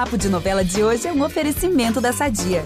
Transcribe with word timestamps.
Papo 0.00 0.16
de 0.16 0.30
Novela 0.30 0.64
de 0.64 0.82
hoje 0.82 1.06
é 1.06 1.12
um 1.12 1.22
oferecimento 1.22 2.00
da 2.00 2.10
Sadia. 2.10 2.64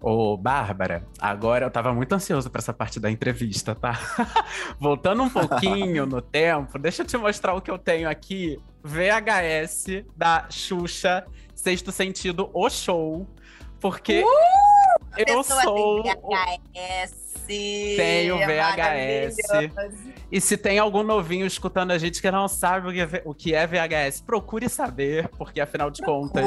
Ô, 0.00 0.34
Bárbara, 0.34 1.06
agora 1.20 1.66
eu 1.66 1.70
tava 1.70 1.92
muito 1.92 2.14
ansioso 2.14 2.48
para 2.48 2.60
essa 2.60 2.72
parte 2.72 2.98
da 2.98 3.10
entrevista, 3.10 3.74
tá? 3.74 4.00
Voltando 4.80 5.24
um 5.24 5.28
pouquinho 5.28 6.06
no 6.06 6.22
tempo, 6.24 6.78
deixa 6.78 7.02
eu 7.02 7.06
te 7.06 7.18
mostrar 7.18 7.52
o 7.52 7.60
que 7.60 7.70
eu 7.70 7.76
tenho 7.76 8.08
aqui. 8.08 8.58
VHS 8.82 10.02
da 10.16 10.46
Xuxa, 10.48 11.26
Sexto 11.54 11.92
Sentido, 11.92 12.48
o 12.54 12.70
show. 12.70 13.28
Porque 13.78 14.24
uh, 14.24 15.18
eu 15.18 15.42
sou. 15.44 16.02
VHS. 16.02 17.25
Tenho 17.46 18.38
VHS. 18.38 19.36
E 20.30 20.40
se 20.40 20.56
tem 20.56 20.78
algum 20.78 21.02
novinho 21.02 21.46
escutando 21.46 21.92
a 21.92 21.98
gente 21.98 22.20
que 22.20 22.30
não 22.30 22.48
sabe 22.48 23.02
o 23.24 23.34
que 23.34 23.54
é 23.54 23.66
VHS, 23.66 24.20
procure 24.20 24.68
saber, 24.68 25.28
porque 25.28 25.60
afinal 25.60 25.90
de 25.90 26.02
contas. 26.02 26.44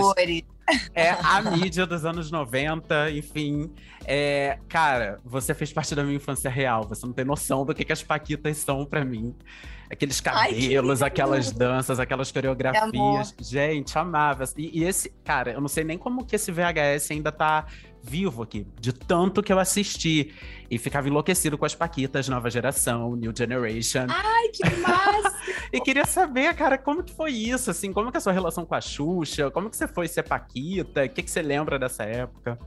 É 0.94 1.10
a 1.10 1.42
mídia 1.42 1.86
dos 1.86 2.06
anos 2.06 2.30
90, 2.30 3.12
enfim. 3.12 3.72
É, 4.06 4.60
cara, 4.68 5.20
você 5.26 5.54
fez 5.54 5.74
parte 5.74 5.96
da 5.96 6.04
minha 6.04 6.16
infância 6.16 6.50
real. 6.50 6.84
Você 6.88 7.06
não 7.06 7.14
tem 7.14 7.26
noção 7.26 7.66
do 7.66 7.74
que, 7.74 7.84
que 7.84 7.94
as 7.94 8.04
Paquitas 8.04 8.58
são 8.58 8.86
para 8.86 9.04
mim. 9.04 9.36
Aqueles 9.92 10.22
cabelos, 10.22 11.02
Ai, 11.02 11.08
aquelas 11.08 11.52
danças, 11.52 12.00
aquelas 12.00 12.32
coreografias. 12.32 13.34
Gente, 13.40 13.98
amava. 13.98 14.44
E, 14.56 14.80
e, 14.80 14.84
esse, 14.84 15.10
cara, 15.24 15.52
eu 15.54 15.62
não 15.62 15.68
sei 15.68 15.84
nem 15.84 15.98
como 15.98 16.24
que 16.24 16.36
esse 16.36 16.52
VHS 16.52 17.10
ainda 17.12 17.32
tá 17.32 17.66
vivo 18.02 18.44
aqui, 18.44 18.66
de 18.80 18.94
tanto 18.94 19.44
que 19.44 19.52
eu 19.52 19.60
assisti. 19.60 20.34
E 20.70 20.78
ficava 20.78 21.08
enlouquecido 21.08 21.58
com 21.58 21.66
as 21.66 21.74
Paquitas, 21.74 22.30
nova 22.30 22.50
geração, 22.50 23.16
New 23.16 23.34
Generation. 23.36 24.06
Ai, 24.10 24.50
que 24.50 24.70
massa! 24.78 25.36
e 25.74 25.82
queria 25.82 26.06
saber, 26.06 26.54
cara, 26.56 26.78
como 26.78 27.04
que 27.04 27.14
foi 27.14 27.32
isso, 27.32 27.72
assim, 27.72 27.92
como 27.92 28.12
que 28.12 28.18
é 28.18 28.20
a 28.20 28.22
sua 28.22 28.34
relação 28.34 28.66
com 28.66 28.76
a 28.76 28.82
Xuxa? 28.82 29.50
Como 29.50 29.70
que 29.70 29.76
você 29.76 29.88
foi 29.88 30.08
ser 30.08 30.24
Paquita? 30.24 31.04
O 31.06 31.10
que, 31.10 31.24
que 31.24 31.32
você 31.32 31.42
lembra 31.42 31.80
dessa 31.80 32.04
época? 32.04 32.58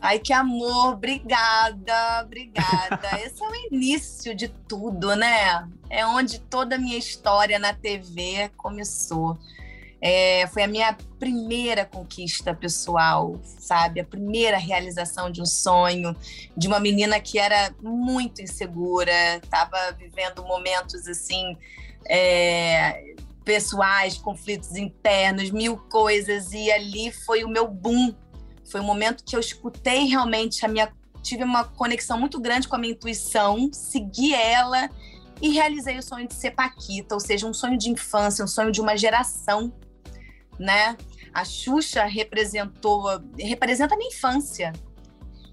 Ai, 0.00 0.18
que 0.18 0.32
amor, 0.32 0.94
obrigada, 0.94 2.22
obrigada. 2.22 3.20
Esse 3.24 3.42
é 3.42 3.48
o 3.48 3.54
início 3.72 4.34
de 4.34 4.48
tudo, 4.48 5.16
né? 5.16 5.68
É 5.90 6.06
onde 6.06 6.38
toda 6.38 6.76
a 6.76 6.78
minha 6.78 6.98
história 6.98 7.58
na 7.58 7.72
TV 7.72 8.50
começou. 8.56 9.38
É, 10.00 10.46
foi 10.48 10.62
a 10.62 10.68
minha 10.68 10.96
primeira 11.18 11.84
conquista 11.84 12.54
pessoal, 12.54 13.40
sabe? 13.42 14.00
A 14.00 14.04
primeira 14.04 14.58
realização 14.58 15.30
de 15.30 15.40
um 15.40 15.46
sonho, 15.46 16.14
de 16.56 16.68
uma 16.68 16.78
menina 16.78 17.18
que 17.18 17.38
era 17.38 17.74
muito 17.82 18.42
insegura, 18.42 19.36
estava 19.36 19.92
vivendo 19.98 20.42
momentos 20.44 21.06
assim. 21.08 21.56
É, 22.08 23.14
pessoais, 23.44 24.18
conflitos 24.18 24.74
internos, 24.74 25.52
mil 25.52 25.76
coisas, 25.76 26.52
e 26.52 26.70
ali 26.70 27.12
foi 27.12 27.44
o 27.44 27.48
meu 27.48 27.68
boom. 27.68 28.12
Foi 28.68 28.80
o 28.80 28.84
momento 28.84 29.22
que 29.24 29.36
eu 29.36 29.40
escutei 29.40 30.06
realmente 30.06 30.66
a 30.66 30.68
minha. 30.68 30.92
Tive 31.22 31.44
uma 31.44 31.62
conexão 31.62 32.18
muito 32.18 32.40
grande 32.40 32.66
com 32.66 32.74
a 32.74 32.78
minha 32.78 32.92
intuição, 32.92 33.70
segui 33.72 34.34
ela 34.34 34.90
e 35.40 35.50
realizei 35.50 35.96
o 35.96 36.02
sonho 36.02 36.26
de 36.26 36.34
ser 36.34 36.52
Paquita, 36.52 37.14
ou 37.14 37.20
seja, 37.20 37.46
um 37.46 37.54
sonho 37.54 37.78
de 37.78 37.88
infância, 37.88 38.44
um 38.44 38.48
sonho 38.48 38.72
de 38.72 38.80
uma 38.80 38.96
geração 38.96 39.72
né? 40.58 40.96
A 41.32 41.44
Xuxa 41.44 42.04
representou, 42.04 43.04
representa 43.38 43.94
a 43.94 43.98
minha 43.98 44.10
infância, 44.10 44.72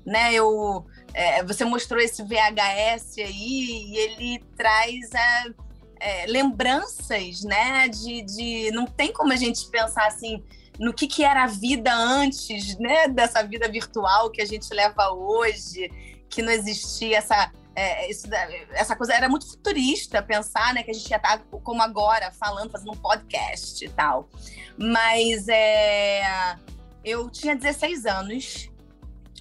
né? 0.06 0.34
Eu, 0.34 0.86
é, 1.14 1.44
você 1.44 1.66
mostrou 1.66 2.02
esse 2.02 2.24
VHS 2.24 3.18
aí 3.18 3.88
e 3.88 3.98
ele 3.98 4.44
traz 4.56 5.12
é, 5.14 5.54
é, 6.00 6.26
lembranças, 6.28 7.44
né? 7.44 7.88
De, 7.88 8.22
de, 8.22 8.72
não 8.72 8.86
tem 8.86 9.12
como 9.12 9.34
a 9.34 9.38
gente 9.38 9.68
pensar 9.70 10.08
assim 10.08 10.44
no 10.80 10.94
que, 10.94 11.08
que 11.08 11.24
era 11.24 11.44
a 11.44 11.48
vida 11.48 11.94
antes, 11.94 12.78
né? 12.78 13.08
Dessa 13.08 13.44
vida 13.44 13.70
virtual 13.70 14.32
que 14.32 14.42
a 14.42 14.46
gente 14.46 14.74
leva 14.74 15.12
hoje, 15.12 15.92
que 16.30 16.42
não 16.42 16.52
existia 16.52 17.18
essa 17.18 17.52
é, 17.76 18.10
isso, 18.10 18.28
essa 18.72 18.96
coisa 18.96 19.14
era 19.14 19.28
muito 19.28 19.48
futurista 19.48 20.22
pensar, 20.22 20.74
né, 20.74 20.84
que 20.84 20.92
a 20.92 20.94
gente 20.94 21.10
ia 21.10 21.18
estar 21.18 21.40
tá 21.40 21.44
como 21.64 21.82
agora, 21.82 22.32
falando, 22.32 22.70
fazendo 22.70 22.92
um 22.92 22.98
podcast 22.98 23.84
e 23.84 23.90
tal. 23.90 24.30
Mas 24.78 25.48
é, 25.48 26.56
eu 27.04 27.30
tinha 27.30 27.56
16 27.56 28.06
anos 28.06 28.70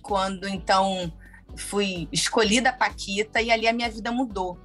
quando 0.02 0.48
então 0.48 1.12
fui 1.56 2.08
escolhida 2.10 2.72
Paquita 2.72 3.40
e 3.40 3.50
ali 3.50 3.68
a 3.68 3.72
minha 3.72 3.90
vida 3.90 4.10
mudou. 4.10 4.58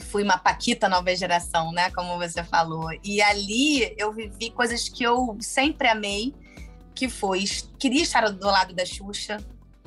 Fui 0.00 0.22
uma 0.22 0.38
Paquita 0.38 0.88
nova 0.88 1.14
geração, 1.14 1.72
né, 1.72 1.90
como 1.90 2.16
você 2.16 2.44
falou. 2.44 2.88
E 3.02 3.20
ali 3.20 3.92
eu 3.98 4.12
vivi 4.12 4.50
coisas 4.50 4.88
que 4.88 5.02
eu 5.02 5.36
sempre 5.40 5.88
amei, 5.88 6.32
que 6.94 7.08
foi 7.08 7.44
queria 7.78 8.02
estar 8.02 8.30
do 8.30 8.46
lado 8.46 8.72
da 8.72 8.86
Xuxa, 8.86 9.38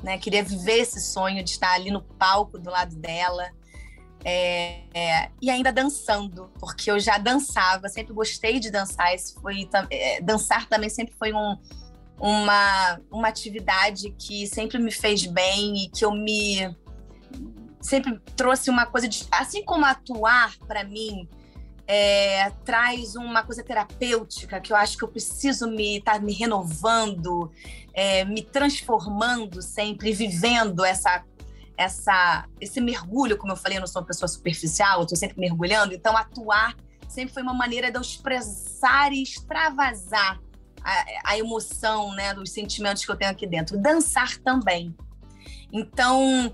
né? 0.02 0.18
Queria 0.18 0.42
viver 0.42 0.78
esse 0.78 1.00
sonho 1.00 1.42
de 1.42 1.50
estar 1.50 1.72
ali 1.72 1.90
no 1.90 2.02
palco 2.02 2.58
do 2.58 2.70
lado 2.70 2.94
dela. 2.96 3.50
É, 4.24 4.80
é, 4.92 5.30
e 5.40 5.48
ainda 5.50 5.72
dançando, 5.72 6.50
porque 6.58 6.90
eu 6.90 6.98
já 6.98 7.16
dançava, 7.16 7.88
sempre 7.88 8.12
gostei 8.12 8.58
de 8.58 8.70
dançar. 8.70 9.14
Esse 9.14 9.34
foi, 9.40 9.68
é, 9.90 10.20
dançar 10.20 10.68
também 10.68 10.88
sempre 10.88 11.14
foi 11.16 11.32
um, 11.32 11.56
uma, 12.18 13.00
uma 13.10 13.28
atividade 13.28 14.10
que 14.18 14.46
sempre 14.46 14.78
me 14.78 14.90
fez 14.90 15.26
bem 15.26 15.84
e 15.84 15.88
que 15.88 16.04
eu 16.04 16.12
me 16.12 16.74
sempre 17.80 18.18
trouxe 18.34 18.68
uma 18.68 18.84
coisa 18.84 19.06
de, 19.06 19.24
assim 19.30 19.64
como 19.64 19.84
atuar 19.84 20.56
para 20.66 20.82
mim 20.82 21.28
é, 21.86 22.50
traz 22.64 23.14
uma 23.14 23.42
coisa 23.42 23.62
terapêutica 23.62 24.60
que 24.60 24.72
eu 24.72 24.76
acho 24.76 24.96
que 24.96 25.04
eu 25.04 25.08
preciso 25.08 25.68
me 25.68 25.98
estar 25.98 26.14
tá 26.14 26.18
me 26.18 26.32
renovando, 26.32 27.50
é, 27.94 28.24
me 28.24 28.42
transformando 28.42 29.62
sempre, 29.62 30.12
vivendo 30.12 30.84
essa 30.84 31.24
essa 31.78 32.48
esse 32.58 32.80
mergulho, 32.80 33.36
como 33.36 33.52
eu 33.52 33.56
falei, 33.56 33.76
eu 33.76 33.80
não 33.80 33.86
sou 33.86 34.00
uma 34.00 34.08
pessoa 34.08 34.28
superficial, 34.28 35.00
eu 35.00 35.02
estou 35.02 35.16
sempre 35.16 35.38
mergulhando, 35.38 35.94
então 35.94 36.16
atuar 36.16 36.74
sempre 37.08 37.32
foi 37.32 37.42
uma 37.42 37.54
maneira 37.54 37.90
de 37.90 37.96
eu 37.96 38.00
expressar 38.00 39.12
e 39.12 39.22
extravasar 39.22 40.40
a, 40.82 41.32
a 41.32 41.38
emoção, 41.38 42.12
né, 42.14 42.34
dos 42.34 42.50
sentimentos 42.50 43.04
que 43.04 43.10
eu 43.10 43.16
tenho 43.16 43.30
aqui 43.30 43.46
dentro. 43.46 43.78
Dançar 43.78 44.36
também. 44.38 44.94
Então, 45.72 46.52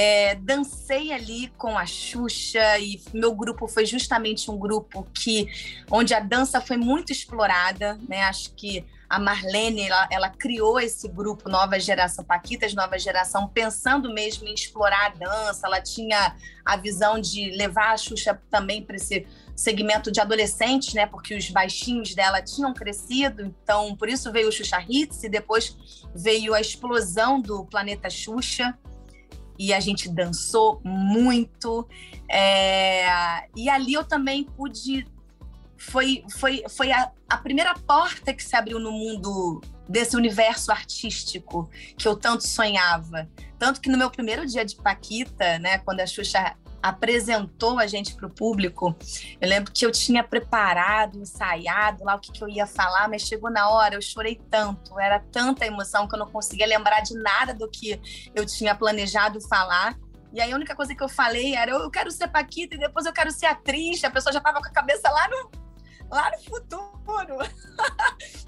é, 0.00 0.36
dancei 0.36 1.12
ali 1.12 1.48
com 1.58 1.76
a 1.76 1.84
Xuxa 1.84 2.78
e 2.78 3.02
meu 3.12 3.34
grupo 3.34 3.66
foi 3.66 3.84
justamente 3.84 4.48
um 4.48 4.56
grupo 4.56 5.04
que 5.12 5.48
onde 5.90 6.14
a 6.14 6.20
dança 6.20 6.60
foi 6.60 6.76
muito 6.76 7.10
explorada, 7.10 7.98
né? 8.08 8.22
Acho 8.22 8.54
que 8.54 8.86
a 9.10 9.18
Marlene 9.18 9.88
ela, 9.88 10.08
ela, 10.12 10.28
criou 10.30 10.78
esse 10.78 11.08
grupo 11.08 11.48
Nova 11.48 11.80
Geração 11.80 12.24
Paquitas 12.24 12.74
Nova 12.74 12.96
Geração 12.96 13.48
pensando 13.48 14.14
mesmo 14.14 14.46
em 14.46 14.54
explorar 14.54 15.06
a 15.06 15.08
dança. 15.08 15.66
Ela 15.66 15.80
tinha 15.80 16.36
a 16.64 16.76
visão 16.76 17.20
de 17.20 17.50
levar 17.56 17.92
a 17.92 17.96
Xuxa 17.96 18.40
também 18.48 18.84
para 18.84 18.94
esse 18.94 19.26
segmento 19.56 20.12
de 20.12 20.20
adolescentes, 20.20 20.94
né? 20.94 21.06
Porque 21.06 21.34
os 21.34 21.50
baixinhos 21.50 22.14
dela 22.14 22.40
tinham 22.40 22.72
crescido, 22.72 23.42
então 23.42 23.96
por 23.96 24.08
isso 24.08 24.30
veio 24.30 24.48
o 24.48 24.52
Xuxa 24.52 24.80
Hits 24.88 25.24
e 25.24 25.28
depois 25.28 25.76
veio 26.14 26.54
a 26.54 26.60
explosão 26.60 27.40
do 27.40 27.64
Planeta 27.64 28.08
Xuxa 28.08 28.78
e 29.58 29.72
a 29.72 29.80
gente 29.80 30.08
dançou 30.08 30.80
muito. 30.84 31.88
É, 32.30 33.48
e 33.56 33.68
ali 33.68 33.94
eu 33.94 34.04
também 34.04 34.44
pude. 34.44 35.06
Foi, 35.76 36.24
foi, 36.30 36.64
foi 36.68 36.90
a, 36.92 37.10
a 37.28 37.36
primeira 37.36 37.74
porta 37.74 38.32
que 38.34 38.42
se 38.42 38.56
abriu 38.56 38.78
no 38.78 38.90
mundo 38.90 39.60
desse 39.88 40.16
universo 40.16 40.70
artístico 40.70 41.70
que 41.96 42.06
eu 42.06 42.16
tanto 42.16 42.46
sonhava. 42.46 43.28
Tanto 43.58 43.80
que 43.80 43.88
no 43.88 43.96
meu 43.96 44.10
primeiro 44.10 44.46
dia 44.46 44.64
de 44.64 44.76
Paquita, 44.76 45.58
né, 45.58 45.78
quando 45.78 46.00
a 46.00 46.06
Xuxa 46.06 46.56
apresentou 46.82 47.78
a 47.78 47.86
gente 47.86 48.14
para 48.14 48.26
o 48.26 48.30
público, 48.30 48.96
eu 49.40 49.48
lembro 49.48 49.72
que 49.72 49.84
eu 49.84 49.90
tinha 49.90 50.22
preparado, 50.22 51.18
ensaiado 51.18 52.04
lá 52.04 52.14
o 52.14 52.20
que, 52.20 52.32
que, 52.32 52.42
eu 52.42 52.48
ia 52.48 52.66
falar, 52.66 53.08
mas 53.08 53.22
chegou 53.22 53.50
na 53.50 53.68
hora, 53.68 53.94
eu 53.94 54.02
chorei 54.02 54.40
tanto, 54.50 54.98
era 54.98 55.18
tanta 55.18 55.66
emoção 55.66 56.06
que 56.06 56.14
eu 56.14 56.18
não 56.18 56.30
conseguia 56.30 56.66
lembrar 56.66 57.00
de 57.00 57.14
nada 57.14 57.52
do 57.52 57.68
que 57.68 58.00
eu 58.34 58.46
tinha 58.46 58.74
planejado 58.74 59.40
falar. 59.48 59.96
E 60.32 60.40
aí 60.40 60.52
a 60.52 60.56
única 60.56 60.76
coisa 60.76 60.94
que 60.94 61.02
eu 61.02 61.08
falei 61.08 61.54
era: 61.54 61.70
eu 61.70 61.90
quero 61.90 62.10
ser 62.10 62.28
Paquita 62.28 62.76
e 62.76 62.78
depois 62.78 63.06
eu 63.06 63.12
quero 63.12 63.30
ser 63.30 63.46
atriz. 63.46 64.04
A 64.04 64.10
pessoa 64.10 64.32
já 64.32 64.38
estava 64.38 64.60
com 64.60 64.68
a 64.68 64.72
cabeça 64.72 65.10
lá 65.10 65.26
no, 65.28 65.50
lá 66.10 66.30
no 66.30 66.44
futuro. 66.44 67.38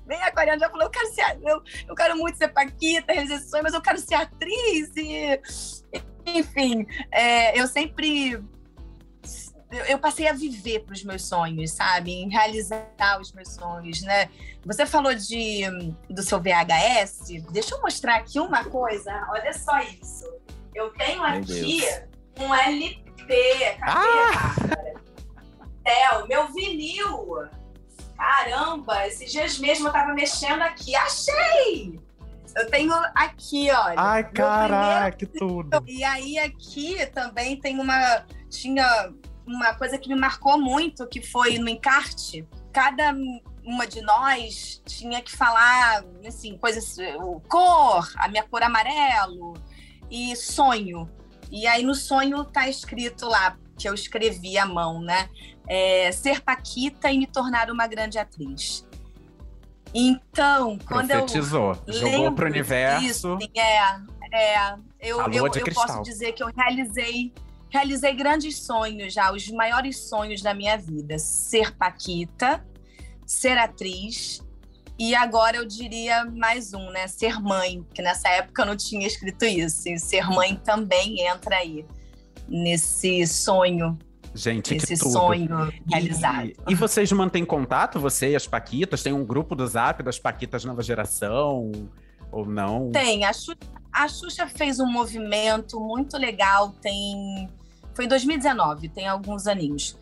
Bem 0.05 0.23
aquariano 0.23 0.61
já 0.61 0.69
falou: 0.69 0.85
eu 0.85 0.91
quero 0.91 1.15
ser, 1.15 1.38
eu, 1.43 1.62
eu 1.88 1.94
quero 1.94 2.17
muito 2.19 2.37
ser 2.37 2.49
Paquita, 2.49 3.12
realizar 3.12 3.38
sonho, 3.38 3.62
mas 3.62 3.75
eu 3.75 3.81
quero 3.81 3.99
ser 3.99 4.15
atriz. 4.15 4.94
E, 4.94 5.41
enfim, 6.26 6.87
é, 7.11 7.58
eu 7.58 7.67
sempre. 7.67 8.43
Eu 9.88 10.00
passei 10.00 10.26
a 10.26 10.32
viver 10.32 10.81
para 10.81 10.94
os 10.94 11.05
meus 11.05 11.25
sonhos, 11.25 11.70
sabe? 11.70 12.11
Em 12.11 12.28
realizar 12.28 13.20
os 13.20 13.32
meus 13.32 13.50
sonhos, 13.55 14.02
né? 14.02 14.28
Você 14.64 14.84
falou 14.84 15.14
de, 15.14 15.62
do 16.08 16.22
seu 16.25 16.40
VHS. 16.40 17.43
Deixa 17.52 17.76
eu 17.76 17.81
mostrar 17.81 18.17
aqui 18.17 18.40
uma 18.40 18.64
coisa. 18.64 19.12
Olha 19.31 19.52
só 19.52 19.78
isso. 19.81 20.28
Eu 20.75 20.90
tenho 20.94 21.22
aqui 21.22 21.84
um 22.37 22.52
LP. 22.52 23.05
Cadê, 23.26 23.76
ah! 23.82 24.55
céu, 25.87 26.26
meu 26.28 26.49
vinil! 26.49 27.49
Caramba, 28.16 29.06
esses 29.06 29.31
dias 29.32 29.58
mesmo 29.58 29.88
eu 29.88 29.93
tava 29.93 30.12
mexendo 30.12 30.62
aqui, 30.62 30.94
achei! 30.94 32.00
Eu 32.56 32.70
tenho 32.70 32.93
aqui, 33.14 33.70
olha. 33.70 33.94
Ai, 33.97 34.25
caraca, 34.25 35.17
que 35.17 35.26
tudo. 35.26 35.82
E 35.87 36.02
aí 36.05 36.38
aqui 36.38 37.06
também 37.06 37.58
tem 37.58 37.79
uma 37.79 38.25
tinha 38.49 39.12
uma 39.47 39.75
coisa 39.75 39.99
que 39.99 40.08
me 40.08 40.14
marcou 40.14 40.58
muito, 40.58 41.06
que 41.06 41.23
foi 41.23 41.58
no 41.58 41.69
encarte. 41.69 42.47
Cada 42.73 43.14
uma 43.64 43.87
de 43.87 44.00
nós 44.02 44.82
tinha 44.85 45.20
que 45.23 45.31
falar, 45.31 46.05
assim, 46.26 46.56
coisas, 46.56 46.97
cor, 47.49 48.11
a 48.17 48.29
minha 48.29 48.43
cor 48.43 48.62
amarelo 48.62 49.55
e 50.11 50.35
sonho. 50.37 51.08
E 51.50 51.67
aí 51.67 51.82
no 51.82 51.94
sonho 51.94 52.44
tá 52.44 52.69
escrito 52.69 53.26
lá, 53.26 53.56
que 53.76 53.88
eu 53.88 53.94
escrevi 53.94 54.56
à 54.58 54.67
mão, 54.67 55.00
né? 55.00 55.29
É, 55.67 56.12
ser 56.12 56.41
Paquita 56.41 57.11
e 57.11 57.19
me 57.19 57.26
tornar 57.26 57.70
uma 57.70 57.87
grande 57.87 58.19
atriz. 58.19 58.87
Então, 59.94 60.78
quando 60.87 61.08
Profetizou, 61.08 61.76
eu 61.87 61.92
jogou 61.92 62.32
pro 62.32 62.46
universo. 62.46 63.04
Isso, 63.04 63.38
é, 63.56 63.78
é, 64.32 64.75
eu, 65.00 65.20
eu, 65.32 65.46
eu 65.46 65.75
posso 65.75 66.02
dizer 66.02 66.32
que 66.32 66.42
eu 66.42 66.48
realizei 66.56 67.32
realizei 67.69 68.12
grandes 68.14 68.58
sonhos 68.58 69.12
já, 69.12 69.32
os 69.32 69.48
maiores 69.48 69.96
sonhos 69.96 70.42
da 70.42 70.52
minha 70.52 70.76
vida. 70.76 71.19
Ser 71.19 71.75
Paquita, 71.76 72.64
ser 73.25 73.56
atriz 73.58 74.42
e 75.00 75.14
agora 75.14 75.56
eu 75.56 75.64
diria 75.64 76.26
mais 76.26 76.75
um, 76.75 76.90
né? 76.90 77.08
Ser 77.08 77.40
mãe, 77.40 77.82
que 77.94 78.02
nessa 78.02 78.28
época 78.28 78.60
eu 78.60 78.66
não 78.66 78.76
tinha 78.76 79.06
escrito 79.06 79.46
isso. 79.46 79.88
E 79.88 79.98
ser 79.98 80.28
mãe 80.28 80.56
também 80.56 81.26
entra 81.26 81.56
aí 81.56 81.87
nesse 82.46 83.26
sonho. 83.26 83.98
Gente, 84.40 84.75
esse 84.75 84.96
sonho 84.96 85.70
realizado. 85.87 86.46
E, 86.46 86.56
e 86.69 86.75
vocês 86.75 87.12
mantêm 87.12 87.44
contato, 87.44 88.00
você 88.00 88.31
e 88.31 88.37
as 88.37 88.46
Paquitas? 88.46 89.02
Tem 89.02 89.12
um 89.12 89.25
grupo 89.25 89.54
do 89.54 89.66
Zap 89.66 90.02
das 90.02 90.19
Paquitas 90.19 90.64
Nova 90.64 90.82
Geração? 90.82 91.70
Ou 92.32 92.46
não? 92.46 92.90
Tem. 92.90 93.25
A 93.25 93.32
Xuxa, 93.32 93.58
a 93.92 94.08
Xuxa 94.08 94.46
fez 94.46 94.81
um 94.81 94.87
movimento 94.87 95.78
muito 95.78 96.16
legal, 96.16 96.70
tem 96.81 97.48
foi 97.92 98.06
em 98.06 98.08
2019, 98.08 98.88
tem 98.88 99.06
alguns 99.06 99.46
aninhos. 99.46 99.96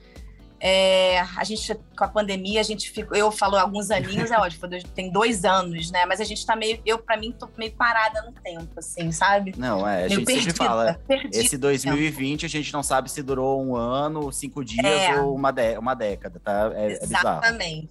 É, 0.61 1.21
a 1.21 1.45
gente, 1.45 1.73
com 1.97 2.05
a 2.05 2.09
pandemia, 2.09 2.61
a 2.61 2.65
gente 2.65 2.91
ficou. 2.91 3.17
Eu 3.17 3.31
falo 3.31 3.57
alguns 3.57 3.91
aninhos, 3.91 4.31
é 4.31 4.37
ótimo, 4.39 4.69
tem 4.95 5.11
dois 5.11 5.45
anos, 5.45 5.91
né? 5.91 6.05
Mas 6.05 6.21
a 6.21 6.25
gente 6.25 6.45
tá 6.45 6.57
meio. 6.57 6.81
Eu, 6.85 6.99
pra 6.99 7.17
mim, 7.17 7.33
tô 7.33 7.49
meio 7.57 7.73
parada 7.73 8.23
no 8.23 8.33
tempo, 8.33 8.69
assim, 8.77 9.13
sabe? 9.13 9.55
Não, 9.57 9.87
é, 9.87 10.05
a 10.05 10.09
gente 10.09 10.25
perdida, 10.25 10.51
sempre 10.51 10.67
fala. 10.67 11.01
Esse 11.33 11.57
2020 11.57 12.45
a 12.45 12.49
gente 12.49 12.73
não 12.73 12.83
sabe 12.83 13.11
se 13.11 13.23
durou 13.23 13.63
um 13.63 13.77
ano, 13.77 14.33
cinco 14.33 14.65
dias 14.65 14.85
é. 14.85 15.21
ou 15.21 15.35
uma, 15.35 15.55
uma 15.79 15.95
década, 15.95 16.41
tá? 16.41 16.73
É, 16.75 16.93
é 16.93 17.05
Exatamente. 17.05 17.91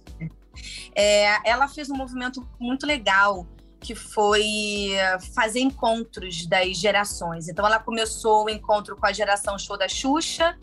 É, 0.94 1.48
ela 1.48 1.68
fez 1.68 1.88
um 1.88 1.96
movimento 1.96 2.46
muito 2.58 2.86
legal 2.86 3.46
que 3.80 3.94
foi 3.94 4.90
fazer 5.34 5.60
encontros 5.60 6.46
das 6.46 6.76
gerações. 6.76 7.48
Então, 7.48 7.64
ela 7.64 7.78
começou 7.78 8.44
o 8.44 8.50
encontro 8.50 8.96
com 8.96 9.06
a 9.06 9.12
geração 9.12 9.58
show 9.58 9.78
da 9.78 9.88
Xuxa, 9.88 10.58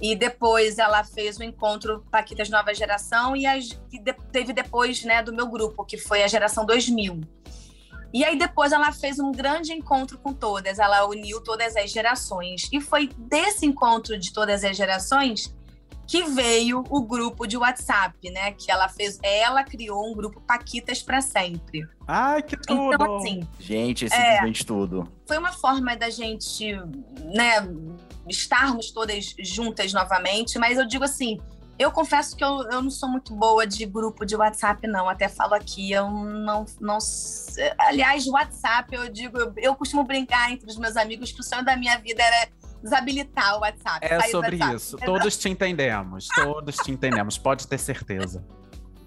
e 0.00 0.16
depois 0.16 0.78
ela 0.78 1.04
fez 1.04 1.38
o 1.38 1.42
encontro 1.42 2.04
Paquitas 2.10 2.48
Nova 2.48 2.74
Geração, 2.74 3.36
e, 3.36 3.46
as, 3.46 3.78
e 3.92 3.98
de, 3.98 4.12
teve 4.32 4.52
depois 4.52 5.04
né, 5.04 5.22
do 5.22 5.32
meu 5.32 5.46
grupo, 5.46 5.84
que 5.84 5.96
foi 5.96 6.22
a 6.22 6.28
geração 6.28 6.64
2000. 6.64 7.20
E 8.12 8.24
aí 8.24 8.36
depois 8.36 8.72
ela 8.72 8.92
fez 8.92 9.18
um 9.18 9.32
grande 9.32 9.72
encontro 9.72 10.18
com 10.18 10.34
todas, 10.34 10.78
ela 10.78 11.06
uniu 11.06 11.40
todas 11.40 11.76
as 11.76 11.90
gerações. 11.90 12.68
E 12.70 12.80
foi 12.80 13.08
desse 13.16 13.64
encontro 13.64 14.18
de 14.18 14.32
todas 14.32 14.62
as 14.64 14.76
gerações 14.76 15.54
que 16.06 16.24
veio 16.24 16.84
o 16.90 17.00
grupo 17.00 17.46
de 17.46 17.56
WhatsApp, 17.56 18.30
né? 18.30 18.52
Que 18.52 18.70
ela 18.70 18.86
fez, 18.86 19.18
ela 19.22 19.64
criou 19.64 20.10
um 20.10 20.14
grupo 20.14 20.42
Paquitas 20.42 21.02
para 21.02 21.22
sempre. 21.22 21.86
Ai, 22.06 22.42
que 22.42 22.54
tudo! 22.54 22.94
Então, 22.94 23.16
assim, 23.16 23.48
gente, 23.58 24.04
é 24.04 24.08
simplesmente 24.10 24.62
é, 24.62 24.66
tudo. 24.66 25.10
Foi 25.26 25.38
uma 25.38 25.52
forma 25.52 25.96
da 25.96 26.10
gente, 26.10 26.74
né, 27.32 27.66
estarmos 28.28 28.90
todas 28.90 29.34
juntas 29.38 29.92
novamente, 29.92 30.58
mas 30.58 30.78
eu 30.78 30.86
digo 30.86 31.04
assim, 31.04 31.40
eu 31.78 31.90
confesso 31.90 32.36
que 32.36 32.44
eu, 32.44 32.62
eu 32.70 32.82
não 32.82 32.90
sou 32.90 33.08
muito 33.08 33.34
boa 33.34 33.66
de 33.66 33.84
grupo 33.86 34.24
de 34.24 34.36
WhatsApp, 34.36 34.86
não. 34.86 35.08
Até 35.08 35.28
falo 35.28 35.54
aqui, 35.54 35.90
eu 35.90 36.08
não. 36.08 36.64
não 36.80 36.98
aliás, 37.78 38.26
WhatsApp, 38.26 38.94
eu 38.94 39.08
digo, 39.08 39.38
eu, 39.38 39.52
eu 39.56 39.74
costumo 39.74 40.04
brincar 40.04 40.52
entre 40.52 40.68
os 40.68 40.76
meus 40.76 40.96
amigos 40.96 41.32
que 41.32 41.40
o 41.40 41.42
sonho 41.42 41.64
da 41.64 41.76
minha 41.76 41.98
vida 41.98 42.22
era 42.22 42.48
desabilitar 42.82 43.56
o 43.56 43.60
WhatsApp. 43.60 44.06
É 44.06 44.20
sobre 44.28 44.56
WhatsApp. 44.56 44.76
isso. 44.76 44.96
Todos 44.98 45.36
te 45.36 45.48
entendemos. 45.48 46.28
Todos 46.34 46.76
te 46.76 46.90
entendemos. 46.90 47.38
Pode 47.38 47.66
ter 47.66 47.78
certeza. 47.78 48.44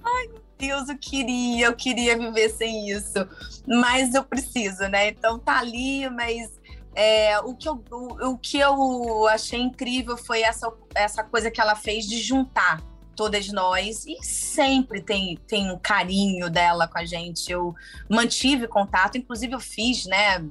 Ai, 0.04 0.28
meu 0.28 0.42
Deus, 0.58 0.90
eu 0.90 0.98
queria, 0.98 1.68
eu 1.68 1.76
queria 1.76 2.18
viver 2.18 2.50
sem 2.50 2.90
isso. 2.90 3.28
Mas 3.68 4.14
eu 4.14 4.24
preciso, 4.24 4.88
né? 4.88 5.10
Então 5.10 5.38
tá 5.38 5.60
ali, 5.60 6.10
mas 6.10 6.52
é, 6.96 7.40
o, 7.40 7.54
que 7.54 7.68
eu, 7.68 7.84
o, 7.92 8.30
o, 8.32 8.38
que 8.38 8.58
eu 8.58 9.28
achei 9.28 9.60
incrível 9.60 10.18
foi 10.18 10.42
essa, 10.42 10.72
essa 10.96 11.24
coisa 11.24 11.52
que 11.52 11.60
ela 11.60 11.76
fez 11.76 12.08
de 12.08 12.22
juntar 12.22 12.82
todas 13.16 13.48
nós 13.50 14.06
e 14.06 14.18
sempre 14.22 15.02
tem, 15.02 15.38
tem 15.48 15.72
um 15.72 15.78
carinho 15.78 16.50
dela 16.50 16.88
com 16.88 16.98
a 16.98 17.06
gente. 17.06 17.52
Eu 17.52 17.76
mantive 18.10 18.68
contato, 18.68 19.18
inclusive 19.18 19.54
eu 19.54 19.60
fiz, 19.60 20.06
né? 20.06 20.44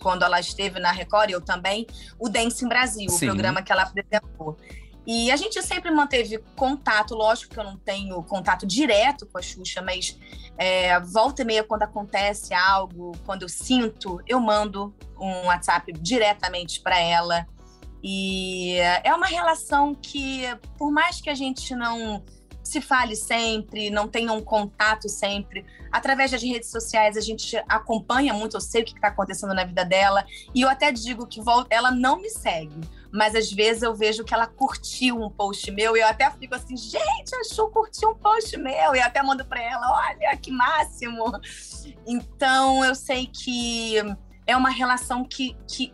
quando 0.00 0.24
ela 0.24 0.40
esteve 0.40 0.80
na 0.80 0.90
Record, 0.90 1.30
eu 1.30 1.40
também, 1.40 1.86
o 2.18 2.28
Dance 2.28 2.64
em 2.64 2.68
Brasil, 2.68 3.08
Sim. 3.08 3.26
o 3.26 3.28
programa 3.28 3.62
que 3.62 3.70
ela 3.70 3.82
apresentou. 3.82 4.58
E 5.06 5.30
a 5.30 5.36
gente 5.36 5.60
sempre 5.62 5.90
manteve 5.90 6.38
contato, 6.56 7.14
lógico 7.14 7.52
que 7.52 7.60
eu 7.60 7.64
não 7.64 7.76
tenho 7.76 8.22
contato 8.22 8.66
direto 8.66 9.26
com 9.26 9.38
a 9.38 9.42
Xuxa, 9.42 9.82
mas 9.82 10.18
é, 10.56 10.98
volta 11.00 11.42
e 11.42 11.44
meia, 11.44 11.64
quando 11.64 11.82
acontece 11.82 12.54
algo, 12.54 13.12
quando 13.26 13.42
eu 13.42 13.48
sinto, 13.48 14.20
eu 14.26 14.40
mando 14.40 14.94
um 15.18 15.46
WhatsApp 15.46 15.92
diretamente 15.92 16.80
para 16.80 16.98
ela. 16.98 17.46
E 18.02 18.76
é 19.02 19.14
uma 19.14 19.26
relação 19.26 19.94
que, 19.94 20.42
por 20.78 20.90
mais 20.90 21.20
que 21.20 21.30
a 21.30 21.34
gente 21.34 21.74
não 21.74 22.22
se 22.62 22.80
fale 22.80 23.14
sempre, 23.14 23.90
não 23.90 24.08
tenha 24.08 24.32
um 24.32 24.42
contato 24.42 25.08
sempre. 25.08 25.66
Através 25.92 26.30
das 26.30 26.42
redes 26.42 26.70
sociais, 26.70 27.16
a 27.16 27.20
gente 27.20 27.56
acompanha 27.68 28.32
muito, 28.32 28.56
eu 28.56 28.60
sei 28.60 28.82
o 28.82 28.84
que 28.84 28.94
está 28.94 29.08
acontecendo 29.08 29.54
na 29.54 29.64
vida 29.64 29.84
dela. 29.84 30.24
E 30.54 30.62
eu 30.62 30.68
até 30.68 30.90
digo 30.90 31.26
que 31.26 31.40
ela 31.68 31.90
não 31.90 32.20
me 32.20 32.30
segue, 32.30 32.80
mas 33.14 33.36
às 33.36 33.52
vezes 33.52 33.84
eu 33.84 33.94
vejo 33.94 34.24
que 34.24 34.34
ela 34.34 34.48
curtiu 34.48 35.22
um 35.22 35.30
post 35.30 35.70
meu 35.70 35.96
e 35.96 36.00
eu 36.00 36.08
até 36.08 36.28
fico 36.32 36.52
assim, 36.56 36.76
gente, 36.76 37.32
a 37.32 37.44
Chu 37.44 37.68
curtiu 37.68 38.10
um 38.10 38.14
post 38.16 38.56
meu. 38.56 38.92
E 38.92 38.98
até 38.98 39.22
mando 39.22 39.44
para 39.44 39.62
ela, 39.62 39.88
olha 40.08 40.36
que 40.36 40.50
máximo. 40.50 41.30
Então 42.04 42.84
eu 42.84 42.92
sei 42.92 43.28
que 43.32 43.98
é 44.44 44.56
uma 44.56 44.68
relação 44.68 45.24
que, 45.24 45.56
que 45.64 45.92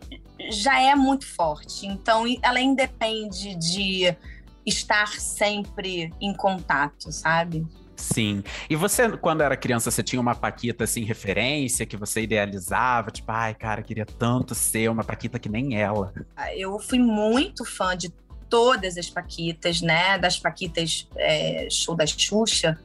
já 0.49 0.81
é 0.81 0.95
muito 0.95 1.27
forte. 1.27 1.85
Então 1.85 2.23
ela 2.41 2.59
independe 2.59 3.53
de 3.53 4.17
estar 4.65 5.19
sempre 5.19 6.11
em 6.19 6.33
contato, 6.33 7.11
sabe? 7.11 7.67
Sim. 8.01 8.43
E 8.69 8.75
você, 8.75 9.09
quando 9.17 9.41
era 9.41 9.55
criança, 9.55 9.91
você 9.91 10.01
tinha 10.01 10.19
uma 10.19 10.33
Paquita, 10.33 10.83
assim, 10.83 11.03
referência, 11.03 11.85
que 11.85 11.95
você 11.95 12.21
idealizava? 12.21 13.11
Tipo, 13.11 13.31
ai, 13.31 13.53
cara, 13.53 13.83
queria 13.83 14.05
tanto 14.05 14.55
ser 14.55 14.89
uma 14.89 15.03
Paquita 15.03 15.37
que 15.37 15.47
nem 15.47 15.79
ela. 15.79 16.13
Ah, 16.35 16.53
eu 16.55 16.79
fui 16.79 16.99
muito 16.99 17.63
fã 17.63 17.95
de 17.95 18.09
todas 18.49 18.97
as 18.97 19.09
Paquitas, 19.09 19.81
né? 19.81 20.17
Das 20.17 20.37
Paquitas 20.37 21.07
é, 21.15 21.67
show 21.69 21.95
da 21.95 22.05
Xuxa. 22.05 22.79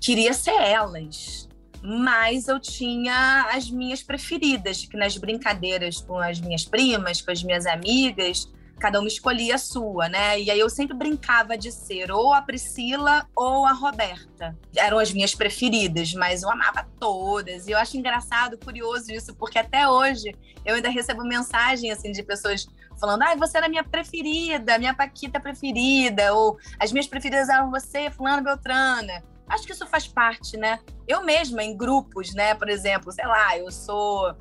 Queria 0.00 0.34
ser 0.34 0.60
elas. 0.60 1.48
Mas 1.82 2.48
eu 2.48 2.60
tinha 2.60 3.48
as 3.52 3.70
minhas 3.70 4.02
preferidas, 4.02 4.84
que 4.84 4.96
nas 4.96 5.16
brincadeiras 5.16 6.00
com 6.00 6.18
as 6.18 6.40
minhas 6.40 6.64
primas, 6.64 7.20
com 7.20 7.30
as 7.30 7.42
minhas 7.42 7.66
amigas, 7.66 8.48
cada 8.82 8.98
uma 8.98 9.06
escolhia 9.06 9.54
a 9.54 9.58
sua, 9.58 10.08
né? 10.08 10.40
E 10.40 10.50
aí 10.50 10.58
eu 10.58 10.68
sempre 10.68 10.96
brincava 10.96 11.56
de 11.56 11.70
ser 11.70 12.10
ou 12.10 12.34
a 12.34 12.42
Priscila 12.42 13.24
ou 13.36 13.64
a 13.64 13.70
Roberta. 13.72 14.58
Eram 14.74 14.98
as 14.98 15.12
minhas 15.12 15.36
preferidas, 15.36 16.12
mas 16.14 16.42
eu 16.42 16.50
amava 16.50 16.84
todas. 16.98 17.68
E 17.68 17.70
eu 17.70 17.78
acho 17.78 17.96
engraçado, 17.96 18.58
curioso 18.58 19.12
isso, 19.12 19.36
porque 19.36 19.56
até 19.56 19.88
hoje 19.88 20.34
eu 20.64 20.74
ainda 20.74 20.88
recebo 20.88 21.22
mensagem 21.22 21.92
assim 21.92 22.10
de 22.10 22.24
pessoas 22.24 22.66
falando: 22.98 23.22
"Ai, 23.22 23.36
você 23.36 23.56
era 23.56 23.68
minha 23.68 23.84
preferida, 23.84 24.76
minha 24.80 24.94
paquita 24.94 25.38
preferida", 25.38 26.34
ou 26.34 26.58
"As 26.80 26.90
minhas 26.90 27.06
preferidas 27.06 27.48
eram 27.48 27.70
você, 27.70 28.10
fulano 28.10 28.42
Beltrana". 28.42 29.22
Acho 29.48 29.64
que 29.64 29.72
isso 29.72 29.86
faz 29.86 30.08
parte, 30.08 30.56
né? 30.56 30.80
Eu 31.06 31.24
mesma 31.24 31.62
em 31.62 31.76
grupos, 31.76 32.34
né, 32.34 32.52
por 32.56 32.68
exemplo, 32.68 33.12
sei 33.12 33.26
lá, 33.26 33.56
eu 33.56 33.70
sou 33.70 34.34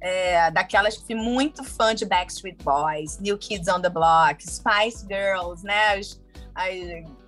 é, 0.00 0.50
daquelas 0.50 0.96
que 0.96 1.04
fui 1.04 1.14
muito 1.14 1.64
fã 1.64 1.94
de 1.94 2.04
Backstreet 2.04 2.62
Boys, 2.62 3.18
New 3.18 3.36
Kids 3.38 3.68
on 3.68 3.80
the 3.80 3.88
Block, 3.88 4.42
Spice 4.42 5.06
Girls, 5.08 5.64
né? 5.64 5.98
As, 5.98 6.20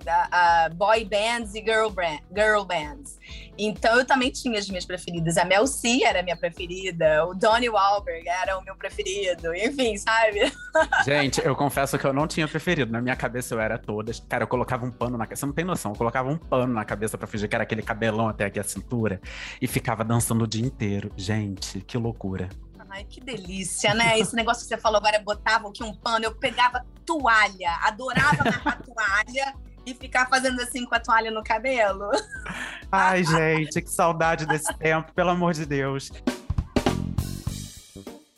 a, 0.07 0.65
a 0.65 0.69
boy 0.71 1.05
bands 1.05 1.55
e 1.55 1.63
girl, 1.63 1.89
brand, 1.89 2.21
girl 2.35 2.65
bands. 2.65 3.19
Então 3.59 3.99
eu 3.99 4.05
também 4.05 4.31
tinha 4.31 4.59
as 4.59 4.69
minhas 4.69 4.87
preferidas. 4.87 5.37
A 5.37 5.45
Mel 5.45 5.67
C 5.67 6.03
era 6.05 6.21
a 6.21 6.23
minha 6.23 6.37
preferida, 6.37 7.27
o 7.27 7.35
Donnie 7.35 7.69
Wahlberg 7.69 8.27
era 8.29 8.59
o 8.59 8.65
meu 8.65 8.75
preferido, 8.75 9.55
enfim, 9.55 9.97
sabe? 9.99 10.53
Gente, 11.05 11.45
eu 11.45 11.55
confesso 11.55 11.99
que 11.99 12.07
eu 12.07 12.13
não 12.13 12.27
tinha 12.27 12.49
preferido. 12.49 12.91
Na 12.91 13.01
minha 13.01 13.17
cabeça 13.17 13.55
eu 13.55 13.61
era 13.61 13.79
todas. 13.79 14.21
Cara, 14.29 14.45
eu 14.45 14.49
colocava 14.49 14.87
um 14.87 14.91
pano 14.91 15.19
na 15.19 15.25
cabeça. 15.25 15.41
Você 15.41 15.47
não 15.47 15.53
tem 15.53 15.65
noção, 15.65 15.93
eu 15.93 15.99
colocava 15.99 16.31
um 16.31 16.39
pano 16.39 16.73
na 16.73 16.85
cabeça 16.85 17.19
pra 17.19 17.27
fingir 17.27 17.49
que 17.49 17.55
era 17.55 17.65
aquele 17.65 17.83
cabelão 17.83 18.29
até 18.29 18.47
aqui 18.47 18.59
a 18.59 18.65
cintura 18.65 19.21
e 19.61 19.67
ficava 19.67 20.05
dançando 20.05 20.45
o 20.45 20.47
dia 20.47 20.65
inteiro. 20.65 21.13
Gente, 21.17 21.81
que 21.81 21.99
loucura. 21.99 22.49
Ai, 22.93 23.05
que 23.05 23.21
delícia, 23.21 23.95
né? 23.95 24.19
Esse 24.19 24.35
negócio 24.35 24.63
que 24.65 24.69
você 24.69 24.77
falou 24.77 24.99
agora, 24.99 25.21
botava 25.21 25.69
aqui 25.69 25.85
um 25.85 25.95
pano, 25.95 26.25
eu 26.25 26.35
pegava 26.35 26.85
toalha, 27.07 27.79
adorava 27.83 28.43
amarrar 28.43 28.83
toalha 28.83 29.55
e 29.91 29.95
ficar 29.95 30.29
fazendo 30.29 30.61
assim 30.61 30.85
com 30.85 30.95
a 30.95 31.01
toalha 31.01 31.31
no 31.31 31.43
cabelo. 31.43 32.11
Ai, 32.91 33.25
gente, 33.25 33.81
que 33.81 33.91
saudade 33.91 34.47
desse 34.47 34.73
tempo, 34.75 35.13
pelo 35.13 35.31
amor 35.31 35.53
de 35.53 35.67
Deus. 35.67 36.11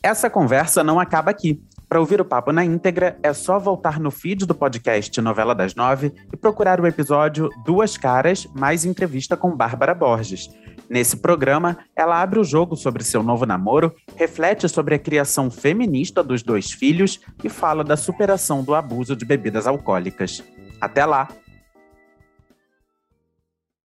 Essa 0.01 0.29
conversa 0.29 0.83
não 0.83 0.99
acaba 0.99 1.31
aqui. 1.31 1.63
Para 1.87 1.99
ouvir 1.99 2.19
o 2.19 2.25
papo 2.25 2.51
na 2.51 2.65
íntegra, 2.65 3.17
é 3.21 3.33
só 3.33 3.59
voltar 3.59 3.99
no 3.99 4.09
feed 4.09 4.47
do 4.47 4.55
podcast 4.55 5.21
Novela 5.21 5.53
das 5.53 5.75
Nove 5.75 6.11
e 6.33 6.35
procurar 6.35 6.81
o 6.81 6.87
episódio 6.87 7.49
Duas 7.63 7.97
Caras 7.97 8.47
mais 8.55 8.83
entrevista 8.83 9.37
com 9.37 9.55
Bárbara 9.55 9.93
Borges. 9.93 10.49
Nesse 10.89 11.17
programa, 11.17 11.77
ela 11.95 12.21
abre 12.21 12.39
o 12.39 12.43
jogo 12.43 12.75
sobre 12.75 13.03
seu 13.03 13.23
novo 13.23 13.45
namoro, 13.45 13.95
reflete 14.15 14.67
sobre 14.67 14.95
a 14.95 14.99
criação 14.99 15.49
feminista 15.49 16.23
dos 16.23 16.41
dois 16.41 16.71
filhos 16.71 17.19
e 17.43 17.49
fala 17.49 17.83
da 17.83 17.95
superação 17.95 18.63
do 18.63 18.73
abuso 18.73 19.15
de 19.15 19.23
bebidas 19.23 19.67
alcoólicas. 19.67 20.43
Até 20.81 21.05
lá! 21.05 21.27